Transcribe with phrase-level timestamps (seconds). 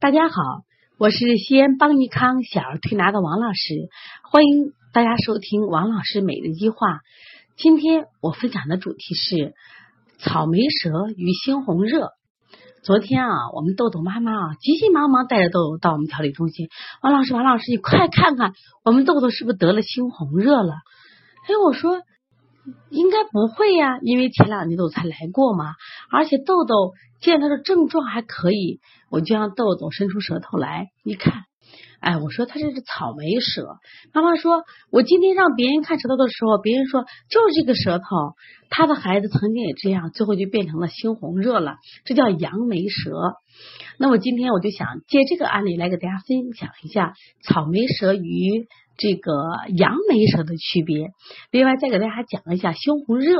[0.00, 0.34] 大家好，
[0.96, 3.90] 我是西安邦尼康小儿推拿的王老师，
[4.30, 7.00] 欢迎大家收听王老师每日一话。
[7.58, 9.52] 今天我分享的主题是
[10.18, 12.12] 草莓舌与猩红热。
[12.82, 16.70] 昨天啊，我们豆豆妈妈啊，急急忙忙带着豆豆到我们调理中心，
[17.02, 20.76] 王老师，王老师，你快看看，我们豆豆是不是得了猩红热了？
[21.46, 22.00] 哎，我说。
[22.90, 25.74] 应该不会呀，因为前两天豆豆才来过嘛，
[26.10, 28.80] 而且豆豆见他的症状还可以，
[29.10, 31.44] 我就让豆豆伸出舌头来一看，
[32.00, 33.66] 哎，我说他这是草莓舌。
[34.12, 38.04] 妈妈说，我今天让别人看舌头的时候，别人说就是这个舌头，
[38.70, 43.12] 他的孩子曾经也这样，最后就变成了猩红热了，这叫杨梅舌。
[43.98, 48.66] 那么今天我就想借这个案例来给大家分享一下草莓舌与。
[49.02, 49.32] 这个
[49.78, 51.08] 杨梅舌的区别，
[51.50, 53.34] 另外再给大家讲一下猩红热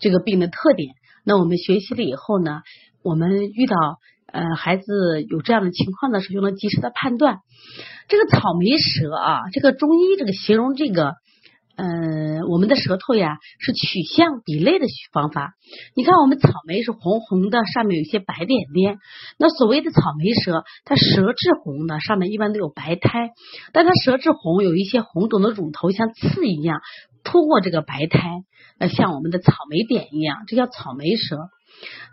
[0.00, 0.94] 这个病的特点。
[1.26, 2.62] 那我们学习了以后呢，
[3.02, 3.76] 我们遇到
[4.34, 7.38] 呃孩子有这样的情况的时候，就能及时的判断。
[8.08, 11.14] 这个草莓舌啊，这个中医这个形容这个。
[11.76, 15.54] 嗯，我们的舌头呀是取向比类的方法。
[15.96, 18.98] 你看，我们草莓是红红的，上面有一些白点点。
[19.40, 23.30] 那所谓的草莓舌，它舌质红的，上面一般都有白苔。
[23.72, 26.80] 但它舌质红，有一些红肿的乳头像刺一样
[27.24, 28.44] 突过这个白苔，
[28.78, 31.38] 呃，像我们的草莓点一样，这叫草莓舌。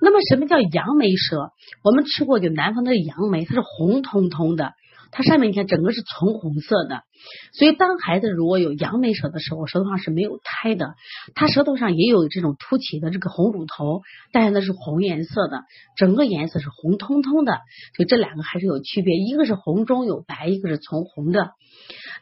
[0.02, 1.52] 那么什么叫杨梅舌？
[1.84, 4.74] 我们吃过就南方的杨梅，它是红彤彤的。
[5.14, 7.04] 它上面你看，整个是纯红色的，
[7.52, 10.96] 所以当孩子如果有杨梅舌的时候，舌头上是没有苔的，
[11.36, 15.64] 他舌头上也有这种凸起的这个红乳头，但是那是红颜色的，
[15.98, 17.60] 整个颜色是红彤彤的，
[17.98, 21.52] 就这两个还是有区别，一个是红中有白，一个是纯红的。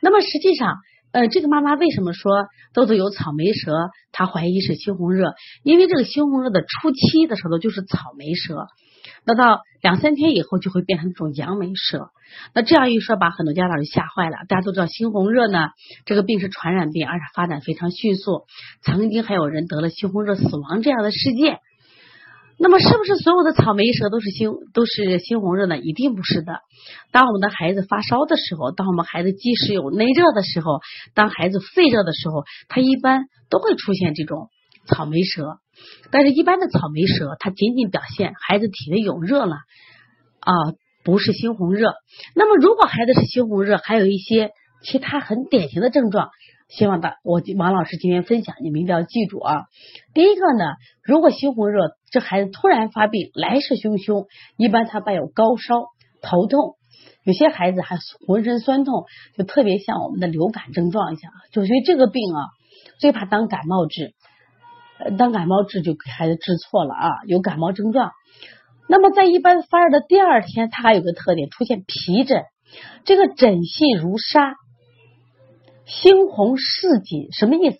[0.02, 0.78] 那么实际上，
[1.12, 3.90] 呃，这个妈妈为什么说豆豆有草莓舌？
[4.12, 8.68] 她怀疑是猩红热，因为这个猩红热的初期的时候就是草莓舌。
[9.26, 12.10] 那到两三天以后就会变成这种杨梅舌，
[12.54, 14.38] 那这样一说把很多家长就吓坏了。
[14.48, 15.70] 大家都知道猩红热呢，
[16.06, 18.46] 这个病是传染病，而且发展非常迅速，
[18.84, 21.60] 曾经还有人得了猩红热死亡这样的事件。
[22.62, 25.78] 那么是不是所有的草莓舌都是猩都是猩红热呢？
[25.78, 26.60] 一定不是的。
[27.12, 30.82] 当我们的孩子发烧的时候，当我们孩子即使有内热的时候，
[31.14, 34.50] 当孩子肺热的时候，他一般都会出现这种
[34.86, 35.60] 草莓舌。
[36.12, 39.56] 但是，一般的草莓舌，它仅仅表现孩子体内有热了
[40.42, 40.52] 啊，
[41.06, 41.94] 不是猩红热。
[42.36, 44.52] 那么，如果孩子是猩红热，还有一些
[44.84, 46.32] 其他很典型的症状，
[46.70, 49.66] 希望大我王老师今天分享，你们一定要记住啊。
[50.14, 50.66] 第一个呢，
[51.04, 55.86] 如果猩红热，这孩子突然发病，来势汹汹，一般他伴有高烧、
[56.22, 56.76] 头痛，
[57.24, 57.98] 有些孩子还
[58.28, 61.34] 浑身酸痛，就特别像我们的流感症状一样。
[61.52, 62.40] 就所以这个病啊，
[63.00, 64.14] 最怕当感冒治。
[65.18, 68.12] 当感冒治就给孩子治错了啊，有感冒症状。
[68.88, 72.44] 那么在一般发热的第二天，它还有个特点，出现皮疹，
[73.06, 74.54] 这个疹细如纱，
[75.90, 77.78] 猩红似锦，什么意思？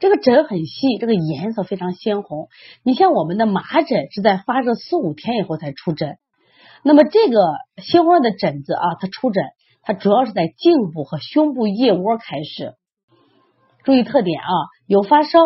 [0.00, 2.48] 这个疹很细，这个颜色非常鲜红。
[2.82, 6.16] 你像我们的麻疹是在发热四五天以后才出疹，
[6.82, 7.38] 那么这个
[7.76, 9.44] 猩红的疹子啊，它出疹，
[9.82, 12.74] 它主要是在颈部和胸部腋窝开始。
[13.84, 14.50] 注意特点啊，
[14.86, 15.38] 有发烧。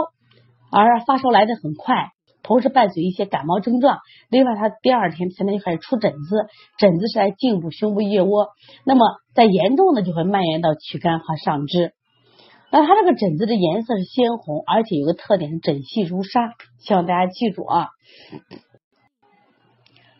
[0.69, 2.11] 而发烧来的很快，
[2.47, 3.99] 同时伴随一些感冒症状。
[4.31, 6.47] 另外，他第二天现在就开始出疹子，
[6.79, 8.49] 疹子是在颈部、胸部、腋窝。
[8.85, 11.93] 那么，在严重的就会蔓延到躯干和上肢。
[12.71, 17.89] 那他这个疹子的颜色是鲜红，而且有个特点是疹细如纱，希望大家记住啊。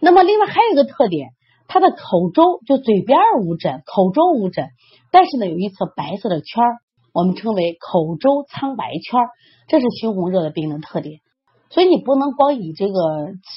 [0.01, 1.31] 那么，另外还有一个特点，
[1.69, 4.69] 他的口周就嘴边无疹，口周无疹，
[5.13, 6.77] 但是呢，有一侧白色的圈儿。
[7.13, 9.21] 我们称为口周苍白圈，
[9.69, 11.21] 这是猩红热的病的特点。
[11.69, 12.93] 所以你不能光以这个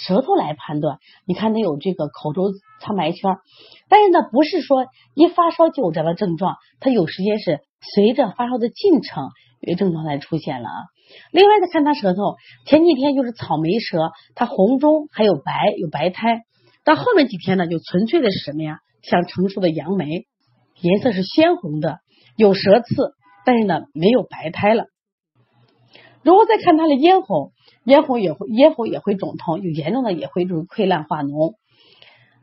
[0.06, 3.38] 舌头来判断，你看他有这个口周苍白圈，
[3.88, 7.62] 但是呢，不是说一发烧就有这样的症状，他有时间是
[7.96, 9.30] 随着发烧的进程，
[9.62, 10.76] 有症状才出现了啊。
[11.32, 16.42] 另外再看他舌头，前几天就是草莓舌，它红中还有白，有白苔，
[16.84, 18.80] 到后面几天呢，就纯粹的是什么呀？
[19.02, 20.26] 像成熟的杨梅，
[20.82, 22.00] 颜色是鲜红的，
[22.36, 23.14] 有舌刺。
[23.46, 24.86] 但是呢，没有白苔了。
[26.24, 27.52] 如果再看他的咽喉，
[27.86, 31.54] 咽喉也会咽喉也会肿痛，有严重的也会就是溃烂化脓，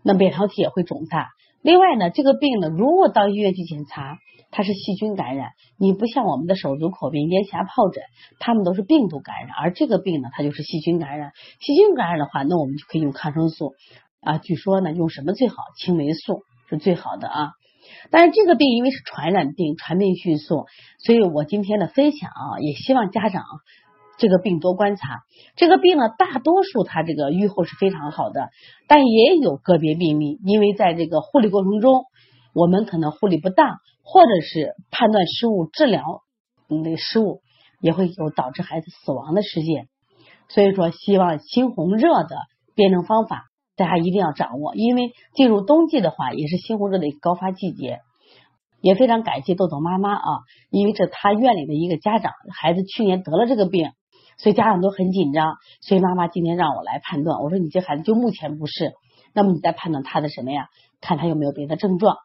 [0.02, 1.28] 那扁桃体也会肿大。
[1.62, 4.18] 另外呢，这个病呢，如果到医院去检查，
[4.50, 8.02] 它是细菌感染，你不像我们的手足口病、咽峡疱疹，
[8.38, 11.32] 他们都是病毒感染，而这个病呢，它就是细菌感染。
[11.60, 13.74] 细菌感染的话，那我们就可以用抗生素
[14.20, 14.38] 啊。
[14.38, 15.56] 据说呢，用什么最好？
[15.76, 17.50] 青霉素是最好的啊。
[18.10, 20.66] 但是这个病因为是传染病，传病迅速，
[20.98, 23.44] 所以我今天的分享啊，也希望家长
[24.18, 25.20] 这个病多观察。
[25.56, 28.48] 这个病呢，大多数它这个预后是非常好的，
[28.88, 32.04] 但也有个别病例，因为在这个护理过程中，
[32.54, 36.02] 我们可能护理不当，或者是判断失误、治疗
[36.68, 37.42] 那个失误，
[37.80, 39.88] 也会有导致孩子死亡的事件。
[40.48, 42.36] 所以说，希望猩红热的
[42.74, 43.44] 辨证方法
[43.76, 48.00] 大家一定要掌握，因为进入冬季的话，也是猩红热的一个高发季节。
[48.82, 50.28] 也非常感谢豆豆妈妈啊，
[50.70, 53.90] 因为这他院里的一个家长孩子去年得了这个病，
[54.38, 57.40] 所以家长都很紧张，所以妈妈今天让我来判断。
[57.42, 58.92] 我说你这孩子就目前不是，
[59.34, 60.68] 那么你再判断他的什么呀？
[61.00, 62.16] 看他有没有别的症状。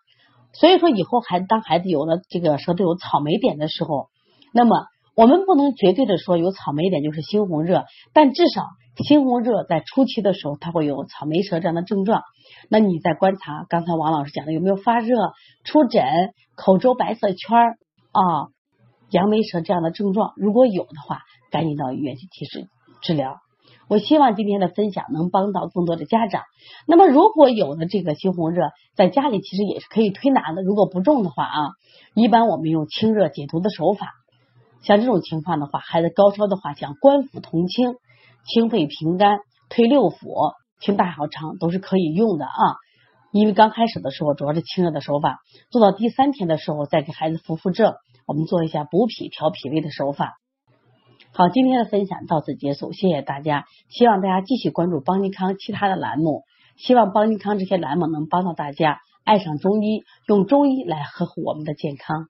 [0.54, 4.10] 所以说以后孩子当孩子有了这个舌头有草莓点的时候，
[4.54, 8.66] 那么我们不能绝对的说有草莓点就是猩红热，但至少
[8.98, 12.22] 猩红热在初期的时候，它会有草莓舌这样的症状。
[12.70, 15.16] 那你在观察刚才王老师讲的有没有发热、
[15.64, 16.04] 出疹、
[16.56, 17.78] 口周白色圈儿
[18.12, 18.50] 啊、
[19.10, 20.34] 杨梅舌这样的症状？
[20.36, 21.22] 如果有的话，
[21.52, 22.68] 赶紧到医院去提示
[23.02, 23.38] 治疗。
[23.88, 26.44] 我希望今天的分享能帮到更多的家长。
[26.88, 30.64] 那么如果有的这个猩红热，在家里其实也是可以推拿的。
[30.64, 31.70] 如果不重的话啊，
[32.16, 34.12] 一般我们用清热解毒的手法。
[34.82, 37.96] 像这种情况的话，孩子高烧的话，像关腹同清、
[38.46, 39.40] 清肺平肝、
[39.70, 40.54] 推六腑。
[40.84, 42.58] 清大小肠都是可以用的啊，
[43.32, 45.38] 因为刚开始的时候主要是清热的手法，
[45.70, 47.94] 做到第三天的时候再给孩子扶扶正，
[48.26, 50.34] 我们做一下补脾调脾胃的手法。
[51.34, 56.46] 好，今天的分享到此结束，谢谢大家，希望大家继续关注邦尼康其他的栏目，
[56.78, 62.26] 希望邦尼康这些栏目能帮到大家爱上中医，用中医来呵护我们的健康。